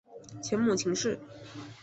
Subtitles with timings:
[0.41, 1.19] 前母秦氏。